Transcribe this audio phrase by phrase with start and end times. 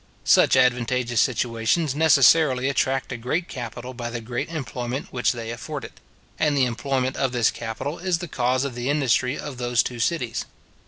[0.25, 5.85] Such advantageous situations necessarily attract a great capital by the great employment which they afford
[5.85, 5.99] it;
[6.39, 9.99] and the employment of this capital is the cause of the industry of those two
[9.99, 10.45] cities.